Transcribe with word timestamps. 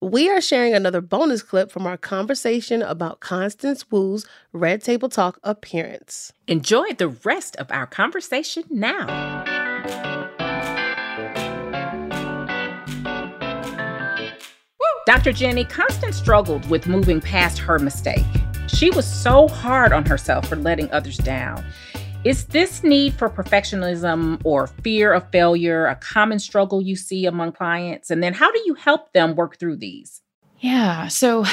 We 0.00 0.28
are 0.28 0.40
sharing 0.40 0.74
another 0.74 1.00
bonus 1.00 1.42
clip 1.42 1.70
from 1.70 1.86
our 1.86 1.96
conversation 1.96 2.82
about 2.82 3.20
Constance 3.20 3.90
Wu's 3.90 4.26
Red 4.52 4.82
Table 4.82 5.08
Talk 5.08 5.38
appearance. 5.42 6.32
Enjoy 6.46 6.92
the 6.98 7.08
rest 7.08 7.56
of 7.56 7.70
our 7.70 7.86
conversation 7.86 8.64
now. 8.68 9.06
Dr. 15.06 15.32
Jenny, 15.32 15.64
Constance 15.64 16.16
struggled 16.16 16.68
with 16.68 16.86
moving 16.86 17.20
past 17.20 17.58
her 17.58 17.78
mistake. 17.78 18.24
She 18.66 18.90
was 18.90 19.06
so 19.06 19.48
hard 19.48 19.92
on 19.92 20.06
herself 20.06 20.48
for 20.48 20.56
letting 20.56 20.90
others 20.90 21.18
down. 21.18 21.64
Is 22.24 22.46
this 22.46 22.82
need 22.82 23.12
for 23.12 23.28
perfectionism 23.28 24.40
or 24.44 24.68
fear 24.68 25.12
of 25.12 25.30
failure 25.30 25.86
a 25.86 25.96
common 25.96 26.38
struggle 26.38 26.80
you 26.80 26.96
see 26.96 27.26
among 27.26 27.52
clients? 27.52 28.10
And 28.10 28.22
then 28.22 28.32
how 28.32 28.50
do 28.50 28.62
you 28.64 28.72
help 28.72 29.12
them 29.12 29.36
work 29.36 29.58
through 29.58 29.76
these? 29.76 30.22
Yeah, 30.60 31.08
so 31.08 31.44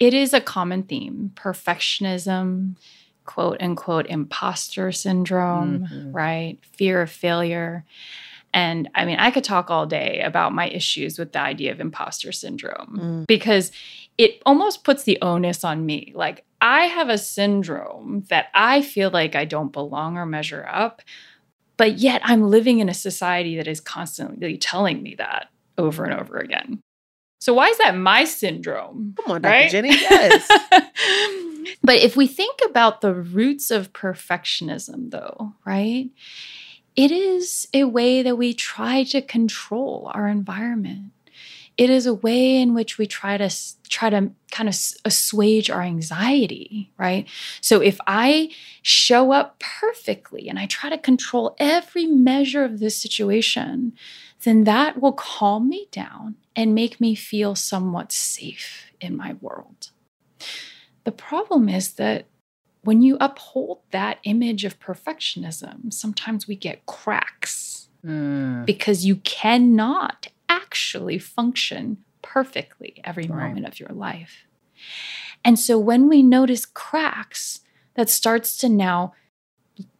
it 0.00 0.12
is 0.12 0.34
a 0.34 0.40
common 0.40 0.82
theme 0.82 1.30
perfectionism, 1.36 2.76
quote 3.24 3.62
unquote, 3.62 4.06
imposter 4.08 4.90
syndrome, 4.90 5.86
mm-hmm. 5.86 6.10
right? 6.10 6.58
Fear 6.76 7.02
of 7.02 7.10
failure. 7.10 7.84
And 8.54 8.88
I 8.94 9.04
mean, 9.04 9.18
I 9.18 9.32
could 9.32 9.42
talk 9.42 9.68
all 9.68 9.84
day 9.84 10.20
about 10.20 10.54
my 10.54 10.68
issues 10.68 11.18
with 11.18 11.32
the 11.32 11.40
idea 11.40 11.72
of 11.72 11.80
imposter 11.80 12.30
syndrome 12.30 12.98
mm. 12.98 13.26
because 13.26 13.72
it 14.16 14.40
almost 14.46 14.84
puts 14.84 15.02
the 15.02 15.18
onus 15.20 15.64
on 15.64 15.84
me. 15.84 16.12
Like, 16.14 16.44
I 16.60 16.84
have 16.84 17.08
a 17.08 17.18
syndrome 17.18 18.24
that 18.30 18.46
I 18.54 18.80
feel 18.80 19.10
like 19.10 19.34
I 19.34 19.44
don't 19.44 19.72
belong 19.72 20.16
or 20.16 20.24
measure 20.24 20.66
up, 20.70 21.02
but 21.76 21.98
yet 21.98 22.22
I'm 22.24 22.48
living 22.48 22.78
in 22.78 22.88
a 22.88 22.94
society 22.94 23.56
that 23.56 23.66
is 23.66 23.80
constantly 23.80 24.56
telling 24.56 25.02
me 25.02 25.16
that 25.16 25.48
over 25.76 26.04
and 26.04 26.18
over 26.18 26.38
again. 26.38 26.80
So 27.40 27.52
why 27.54 27.68
is 27.68 27.78
that 27.78 27.96
my 27.96 28.24
syndrome? 28.24 29.14
Come 29.16 29.32
on, 29.32 29.42
Dr. 29.42 29.50
Right? 29.50 29.70
Jenny. 29.70 29.88
Yes. 30.00 30.48
but 31.82 31.96
if 31.96 32.16
we 32.16 32.28
think 32.28 32.60
about 32.64 33.00
the 33.00 33.12
roots 33.12 33.72
of 33.72 33.92
perfectionism, 33.92 35.10
though, 35.10 35.54
right? 35.66 36.08
It 36.96 37.10
is 37.10 37.68
a 37.74 37.84
way 37.84 38.22
that 38.22 38.36
we 38.36 38.54
try 38.54 39.04
to 39.04 39.20
control 39.20 40.10
our 40.14 40.28
environment. 40.28 41.10
It 41.76 41.90
is 41.90 42.06
a 42.06 42.14
way 42.14 42.56
in 42.56 42.72
which 42.72 42.98
we 42.98 43.06
try 43.06 43.36
to 43.36 43.50
try 43.88 44.10
to 44.10 44.30
kind 44.52 44.68
of 44.68 44.76
assuage 45.04 45.70
our 45.70 45.82
anxiety 45.82 46.92
right? 46.96 47.28
So 47.60 47.80
if 47.80 47.98
i 48.06 48.50
show 48.82 49.32
up 49.32 49.58
perfectly 49.58 50.48
and 50.48 50.58
i 50.58 50.66
try 50.66 50.90
to 50.90 50.98
control 50.98 51.56
every 51.58 52.06
measure 52.06 52.64
of 52.64 52.78
this 52.78 52.96
situation 53.00 53.92
then 54.44 54.64
that 54.64 55.00
will 55.00 55.12
calm 55.12 55.68
me 55.68 55.88
down 55.90 56.36
and 56.54 56.74
make 56.74 57.00
me 57.00 57.14
feel 57.14 57.54
somewhat 57.54 58.12
safe 58.12 58.90
in 59.00 59.16
my 59.16 59.34
world. 59.40 59.90
The 61.04 61.12
problem 61.12 61.68
is 61.68 61.94
that 61.94 62.26
when 62.84 63.02
you 63.02 63.16
uphold 63.20 63.80
that 63.90 64.18
image 64.24 64.64
of 64.64 64.78
perfectionism 64.78 65.92
sometimes 65.92 66.46
we 66.46 66.54
get 66.54 66.86
cracks 66.86 67.88
mm. 68.04 68.64
because 68.66 69.04
you 69.04 69.16
cannot 69.16 70.28
actually 70.48 71.18
function 71.18 71.98
perfectly 72.22 73.00
every 73.04 73.26
right. 73.26 73.48
moment 73.48 73.66
of 73.66 73.78
your 73.78 73.90
life. 73.90 74.44
And 75.44 75.58
so 75.58 75.78
when 75.78 76.08
we 76.08 76.22
notice 76.22 76.66
cracks, 76.66 77.60
that 77.94 78.10
starts 78.10 78.56
to 78.58 78.68
now 78.68 79.12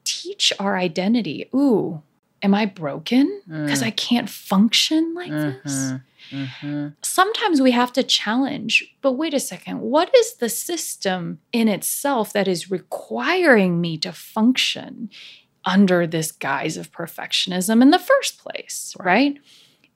teach 0.02 0.52
our 0.58 0.76
identity. 0.76 1.48
Ooh, 1.54 2.02
am 2.44 2.54
I 2.54 2.66
broken 2.66 3.40
because 3.48 3.82
mm. 3.82 3.86
I 3.86 3.90
can't 3.90 4.28
function 4.28 5.14
like 5.14 5.32
mm-hmm. 5.32 5.58
this? 5.64 5.92
Mm-hmm. 6.30 6.88
Sometimes 7.02 7.60
we 7.60 7.70
have 7.72 7.92
to 7.94 8.02
challenge, 8.02 8.94
but 9.02 9.12
wait 9.12 9.34
a 9.34 9.40
second, 9.40 9.80
what 9.80 10.14
is 10.14 10.34
the 10.34 10.48
system 10.48 11.40
in 11.52 11.68
itself 11.68 12.32
that 12.32 12.46
is 12.46 12.70
requiring 12.70 13.80
me 13.80 13.98
to 13.98 14.12
function 14.12 15.10
under 15.64 16.06
this 16.06 16.30
guise 16.30 16.76
of 16.76 16.92
perfectionism 16.92 17.80
in 17.80 17.90
the 17.90 17.98
first 17.98 18.38
place, 18.38 18.94
right? 19.00 19.06
right? 19.06 19.38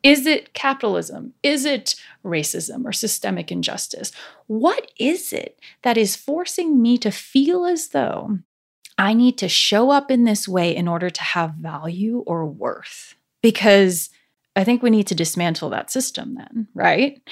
Is 0.03 0.27
it 0.27 0.55
capitalism? 0.55 1.35
Is 1.43 1.65
it 1.65 1.97
racism 2.25 2.85
or 2.85 2.93
systemic 2.93 3.51
injustice? 3.51 4.12
What 4.47 4.91
is 4.99 5.33
it 5.33 5.59
that 5.83 5.99
is 5.99 6.17
forcing 6.17 6.81
me 6.81 6.99
to 6.99 7.11
feel 7.11 7.67
as 7.67 7.89
though 7.89 8.39
I 8.99 9.15
need 9.15 9.39
to 9.39 9.49
show 9.49 9.91
up 9.91 10.11
in 10.11 10.25
this 10.25 10.49
way 10.49 10.75
in 10.75 10.89
order 10.89 11.09
to 11.09 11.23
have 11.23 11.55
value 11.55 12.25
or 12.27 12.45
worth? 12.45 13.15
Because 13.43 14.11
I 14.56 14.65
think 14.65 14.83
we 14.83 14.91
need 14.91 15.06
to 15.06 15.15
dismantle 15.15 15.71
that 15.71 15.89
system 15.89 16.35
then, 16.35 16.67
right? 16.75 17.23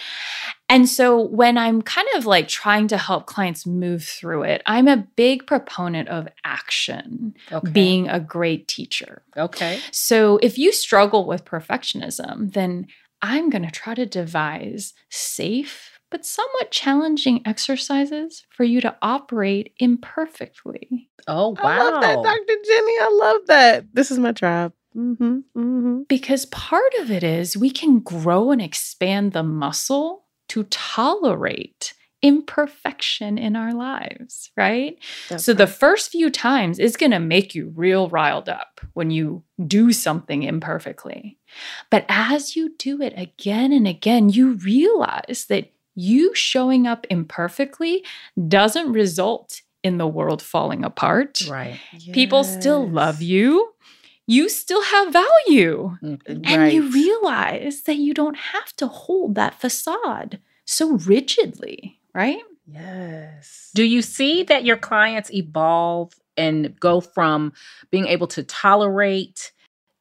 And 0.69 0.89
so 0.89 1.21
when 1.21 1.59
I'm 1.59 1.83
kind 1.83 2.07
of 2.15 2.25
like 2.25 2.47
trying 2.47 2.87
to 2.89 2.97
help 2.97 3.27
clients 3.27 3.67
move 3.67 4.05
through 4.05 4.45
it, 4.45 4.63
I'm 4.65 4.87
a 4.87 5.09
big 5.17 5.45
proponent 5.45 6.09
of 6.09 6.29
action, 6.45 7.35
okay. 7.51 7.71
being 7.71 8.09
a 8.09 8.21
great 8.21 8.69
teacher. 8.69 9.23
Okay. 9.37 9.81
So 9.91 10.39
if 10.41 10.57
you 10.57 10.71
struggle 10.71 11.27
with 11.27 11.45
perfectionism, 11.45 12.53
then 12.53 12.87
I'm 13.23 13.51
going 13.51 13.65
to 13.65 13.73
try 13.73 13.95
to 13.95 14.07
devise 14.07 14.95
safe 15.11 15.96
but 16.11 16.25
somewhat 16.25 16.70
challenging 16.70 17.43
exercises 17.44 18.44
for 18.50 18.64
you 18.64 18.81
to 18.81 18.97
operate 19.03 19.73
imperfectly. 19.79 21.11
Oh, 21.26 21.50
wow. 21.50 21.56
I 21.62 21.79
love 21.79 22.03
that, 22.03 22.23
Dr. 22.23 22.61
Jenny. 22.64 22.93
I 23.00 23.19
love 23.20 23.47
that. 23.47 23.87
This 23.93 24.11
is 24.11 24.19
my 24.19 24.32
tribe. 24.32 24.73
Mm-hmm. 24.97 25.38
Mm-hmm. 25.56 26.03
Because 26.08 26.47
part 26.47 26.93
of 27.00 27.11
it 27.11 27.23
is 27.23 27.56
we 27.56 27.70
can 27.70 28.00
grow 28.00 28.50
and 28.50 28.62
expand 28.62 29.32
the 29.32 29.43
muscle 29.43 30.25
to 30.49 30.64
tolerate 30.64 31.93
imperfection 32.23 33.37
in 33.37 33.56
our 33.56 33.75
lives, 33.75 34.50
right? 34.56 34.99
That's 35.29 35.44
so 35.44 35.52
the 35.52 35.67
first 35.67 36.11
few 36.11 36.31
times 36.31 36.79
is 36.79 36.97
going 36.97 37.12
to 37.12 37.20
make 37.20 37.55
you 37.55 37.73
real 37.76 38.09
riled 38.09 38.49
up 38.49 38.81
when 38.94 39.11
you 39.11 39.44
do 39.67 39.93
something 39.93 40.43
imperfectly. 40.43 41.38
But 41.91 42.06
as 42.09 42.56
you 42.56 42.75
do 42.79 43.02
it 43.02 43.12
again 43.17 43.73
and 43.73 43.87
again, 43.87 44.31
you 44.31 44.55
realize 44.55 45.47
that 45.49 45.73
you 45.97 46.35
showing 46.35 46.87
up 46.87 47.07
imperfectly 47.11 48.05
doesn't 48.49 48.93
result 48.93 49.63
in 49.83 49.99
the 49.99 50.07
world 50.07 50.43
falling 50.43 50.85
apart. 50.85 51.41
Right. 51.49 51.79
People 52.13 52.45
still 52.45 52.89
love 52.89 53.23
you. 53.23 53.73
You 54.27 54.49
still 54.49 54.83
have 54.83 55.13
value. 55.13 55.97
Mhm. 56.03 56.43
And 56.45 56.73
you 56.73 56.91
realize 56.91 57.83
that 57.83 57.97
you 57.97 58.13
don't 58.13 58.37
have 58.37 58.73
to 58.77 58.87
hold 58.87 59.35
that 59.37 59.61
facade 59.61 60.41
so 60.65 60.93
rigidly, 60.99 62.01
right? 62.15 62.43
Yes. 62.67 63.71
Do 63.75 63.85
you 63.85 64.03
see 64.03 64.43
that 64.43 64.65
your 64.65 64.77
clients 64.77 65.33
evolve 65.33 66.13
and 66.37 66.79
go 66.81 67.01
from 67.01 67.53
being 67.91 68.07
able 68.07 68.27
to 68.27 68.43
tolerate 68.43 69.53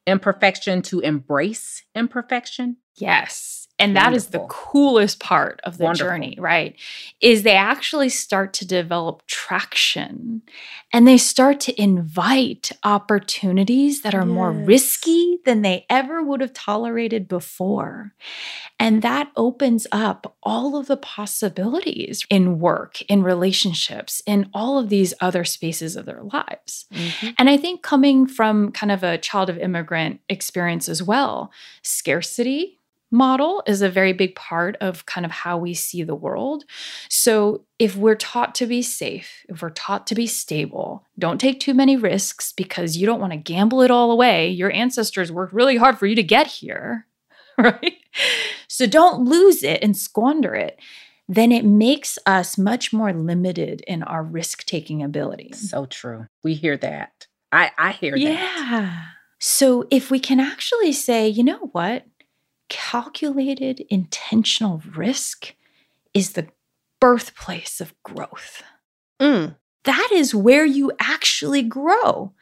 imperfection 0.06 0.82
to 0.82 1.00
embrace 1.00 1.84
imperfection? 1.94 2.78
Yes. 2.96 3.65
And 3.78 3.94
that 3.94 4.14
is 4.14 4.28
the 4.28 4.38
coolest 4.48 5.20
part 5.20 5.60
of 5.64 5.76
the 5.76 5.84
Wonderful. 5.84 6.10
journey, 6.10 6.36
right? 6.38 6.74
Is 7.20 7.42
they 7.42 7.56
actually 7.56 8.08
start 8.08 8.54
to 8.54 8.66
develop 8.66 9.26
traction 9.26 10.42
and 10.92 11.06
they 11.06 11.18
start 11.18 11.60
to 11.60 11.80
invite 11.80 12.72
opportunities 12.84 14.00
that 14.02 14.14
are 14.14 14.24
more 14.24 14.50
risky 14.50 15.38
than 15.44 15.60
they 15.60 15.84
ever 15.90 16.22
would 16.22 16.40
have 16.40 16.54
tolerated 16.54 17.28
before. 17.28 18.14
And 18.78 19.02
that 19.02 19.30
opens 19.36 19.86
up 19.92 20.36
all 20.42 20.76
of 20.76 20.86
the 20.86 20.96
possibilities 20.96 22.24
in 22.30 22.58
work, 22.58 23.02
in 23.02 23.22
relationships, 23.22 24.22
in 24.26 24.48
all 24.54 24.78
of 24.78 24.88
these 24.88 25.12
other 25.20 25.44
spaces 25.44 25.96
of 25.96 26.06
their 26.06 26.22
lives. 26.22 26.86
Mhm. 26.92 27.34
And 27.38 27.50
I 27.50 27.56
think 27.58 27.82
coming 27.82 28.26
from 28.26 28.72
kind 28.72 28.90
of 28.92 29.02
a 29.02 29.18
child 29.18 29.50
of 29.50 29.58
immigrant 29.58 30.20
experience 30.28 30.88
as 30.88 31.02
well, 31.02 31.50
scarcity 31.82 32.78
model 33.10 33.62
is 33.66 33.82
a 33.82 33.88
very 33.88 34.12
big 34.12 34.34
part 34.34 34.76
of 34.80 35.06
kind 35.06 35.24
of 35.24 35.32
how 35.32 35.56
we 35.56 35.74
see 35.74 36.02
the 36.02 36.14
world. 36.14 36.64
So 37.08 37.64
if 37.78 37.96
we're 37.96 38.16
taught 38.16 38.54
to 38.56 38.66
be 38.66 38.82
safe, 38.82 39.44
if 39.48 39.62
we're 39.62 39.70
taught 39.70 40.06
to 40.08 40.14
be 40.14 40.26
stable, 40.26 41.06
don't 41.18 41.40
take 41.40 41.60
too 41.60 41.74
many 41.74 41.96
risks 41.96 42.52
because 42.52 42.96
you 42.96 43.06
don't 43.06 43.20
want 43.20 43.32
to 43.32 43.38
gamble 43.38 43.82
it 43.82 43.90
all 43.90 44.10
away. 44.10 44.48
Your 44.48 44.72
ancestors 44.72 45.30
worked 45.30 45.52
really 45.52 45.76
hard 45.76 45.98
for 45.98 46.06
you 46.06 46.16
to 46.16 46.22
get 46.22 46.46
here, 46.46 47.06
right? 47.58 47.94
So 48.68 48.86
don't 48.86 49.24
lose 49.24 49.62
it 49.62 49.82
and 49.82 49.96
squander 49.96 50.54
it. 50.54 50.80
Then 51.28 51.50
it 51.50 51.64
makes 51.64 52.18
us 52.26 52.56
much 52.56 52.92
more 52.92 53.12
limited 53.12 53.82
in 53.86 54.02
our 54.04 54.22
risk 54.22 54.64
taking 54.64 55.02
ability. 55.02 55.52
So 55.54 55.86
true. 55.86 56.26
We 56.44 56.54
hear 56.54 56.76
that. 56.76 57.26
I, 57.50 57.72
I 57.76 57.92
hear 57.92 58.12
that. 58.12 58.20
Yeah. 58.20 59.02
So 59.38 59.86
if 59.90 60.10
we 60.10 60.18
can 60.18 60.40
actually 60.40 60.92
say, 60.92 61.28
you 61.28 61.42
know 61.42 61.70
what? 61.72 62.04
Calculated 62.68 63.84
intentional 63.88 64.82
risk 64.94 65.54
is 66.14 66.32
the 66.32 66.48
birthplace 67.00 67.80
of 67.80 67.94
growth. 68.02 68.62
Mm. 69.20 69.56
That 69.84 70.08
is 70.12 70.34
where 70.34 70.64
you 70.64 70.92
actually 70.98 71.62
grow. 71.62 72.32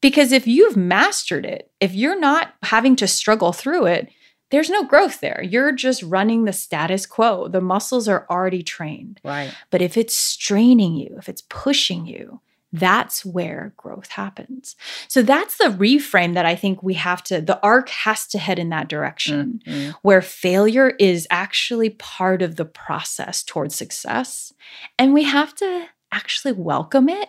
Because 0.00 0.32
if 0.32 0.46
you've 0.46 0.76
mastered 0.76 1.46
it, 1.46 1.70
if 1.80 1.94
you're 1.94 2.18
not 2.18 2.54
having 2.62 2.94
to 2.96 3.08
struggle 3.08 3.52
through 3.52 3.86
it, 3.86 4.10
there's 4.50 4.70
no 4.70 4.84
growth 4.84 5.20
there. 5.20 5.42
You're 5.42 5.72
just 5.72 6.02
running 6.02 6.44
the 6.44 6.52
status 6.52 7.06
quo. 7.06 7.48
The 7.48 7.60
muscles 7.60 8.06
are 8.06 8.26
already 8.30 8.62
trained. 8.62 9.20
Right. 9.24 9.52
But 9.70 9.82
if 9.82 9.96
it's 9.96 10.14
straining 10.14 10.94
you, 10.94 11.16
if 11.18 11.28
it's 11.28 11.42
pushing 11.48 12.06
you, 12.06 12.40
that's 12.74 13.24
where 13.24 13.72
growth 13.76 14.08
happens. 14.10 14.74
So 15.06 15.22
that's 15.22 15.58
the 15.58 15.66
reframe 15.66 16.34
that 16.34 16.44
I 16.44 16.56
think 16.56 16.82
we 16.82 16.94
have 16.94 17.22
to, 17.24 17.40
the 17.40 17.60
arc 17.62 17.88
has 17.88 18.26
to 18.28 18.38
head 18.38 18.58
in 18.58 18.68
that 18.70 18.88
direction 18.88 19.62
Mhm. 19.66 19.94
where 20.02 20.20
failure 20.20 20.90
is 20.98 21.26
actually 21.30 21.90
part 21.90 22.42
of 22.42 22.56
the 22.56 22.64
process 22.64 23.44
towards 23.44 23.76
success. 23.76 24.52
And 24.98 25.14
we 25.14 25.22
have 25.22 25.54
to 25.56 25.86
actually 26.14 26.52
welcome 26.52 27.08
it. 27.08 27.28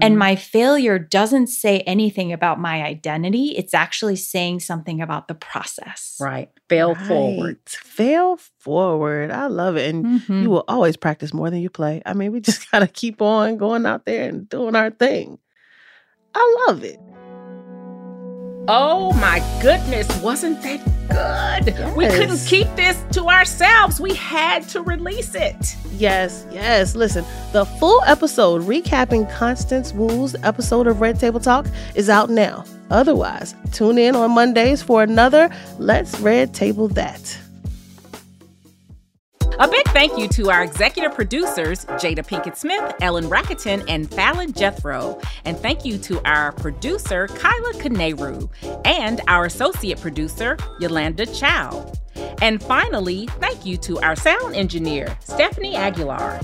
And 0.00 0.14
Mhm. 0.16 0.18
my 0.18 0.36
failure 0.36 0.98
doesn't 0.98 1.46
say 1.46 1.80
anything 1.80 2.32
about 2.32 2.58
my 2.60 2.82
identity, 2.82 3.54
it's 3.56 3.74
actually 3.74 4.16
saying 4.16 4.60
something 4.60 5.00
about 5.00 5.28
the 5.28 5.34
process. 5.34 6.16
right. 6.20 6.50
Fail 6.68 6.94
forward. 6.94 7.58
Fail 7.66 8.38
forward. 8.58 9.30
I 9.30 9.46
love 9.46 9.76
it. 9.76 9.94
And 9.94 10.06
Mhm. 10.06 10.42
you 10.42 10.50
will 10.50 10.64
always 10.66 10.96
practice 10.96 11.32
more 11.34 11.50
than 11.50 11.60
you 11.60 11.68
play. 11.70 12.00
I 12.06 12.14
mean, 12.14 12.32
we 12.32 12.40
just 12.40 12.66
gotta 12.72 12.86
keep 12.88 13.20
on 13.22 13.56
going 13.58 13.84
out 13.86 14.06
there 14.06 14.28
and 14.28 14.48
doing 14.48 14.74
our 14.74 14.90
thing. 14.90 15.38
I 16.34 16.64
love 16.66 16.82
it. 16.82 16.98
Oh 18.66 19.12
my 19.14 19.40
goodness, 19.60 20.08
wasn't 20.22 20.62
that 20.62 20.80
good? 21.10 21.96
We 21.96 22.06
couldn't 22.06 22.40
keep 22.46 22.66
this 22.76 23.04
to 23.12 23.26
ourselves. 23.26 24.00
We 24.00 24.14
had 24.14 24.66
to 24.70 24.80
release 24.80 25.34
it. 25.34 25.76
Yes, 25.92 26.46
yes. 26.50 26.94
Listen, 26.94 27.26
the 27.52 27.66
full 27.66 28.00
episode 28.06 28.62
recapping 28.62 29.30
Constance 29.30 29.92
Wu's 29.92 30.34
episode 30.42 30.86
of 30.86 31.02
Red 31.02 31.20
Table 31.20 31.40
Talk 31.40 31.66
is 31.94 32.08
out 32.08 32.30
now. 32.30 32.64
Otherwise, 32.90 33.54
tune 33.72 33.98
in 33.98 34.16
on 34.16 34.30
Mondays 34.30 34.82
for 34.82 35.02
another 35.02 35.50
Let's 35.78 36.18
Red 36.20 36.54
Table 36.54 36.88
That. 36.88 37.38
A 39.60 39.68
big 39.68 39.86
thank 39.90 40.18
you 40.18 40.26
to 40.28 40.50
our 40.50 40.64
executive 40.64 41.14
producers, 41.14 41.84
Jada 41.84 42.26
Pinkett 42.26 42.56
Smith, 42.56 42.92
Ellen 43.00 43.26
Rakieten, 43.26 43.84
and 43.88 44.10
Fallon 44.10 44.52
Jethroe. 44.52 45.22
And 45.44 45.56
thank 45.56 45.84
you 45.84 45.96
to 45.98 46.20
our 46.28 46.50
producer, 46.50 47.28
Kyla 47.28 47.74
Carneiro, 47.74 48.50
and 48.84 49.20
our 49.28 49.44
associate 49.44 50.00
producer, 50.00 50.56
Yolanda 50.80 51.26
Chow. 51.26 51.92
And 52.42 52.60
finally, 52.60 53.28
thank 53.38 53.64
you 53.64 53.76
to 53.78 54.00
our 54.00 54.16
sound 54.16 54.56
engineer, 54.56 55.06
Stepfanie 55.24 55.74
Aguilar. 55.74 56.40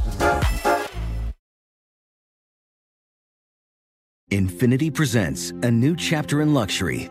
Infiniti 4.30 4.94
presents 4.94 5.50
a 5.50 5.70
new 5.70 5.96
chapter 5.96 6.42
in 6.42 6.54
luxury, 6.54 7.10